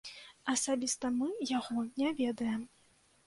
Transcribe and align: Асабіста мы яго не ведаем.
Асабіста 0.53 1.11
мы 1.17 1.29
яго 1.51 1.85
не 2.03 2.09
ведаем. 2.21 2.61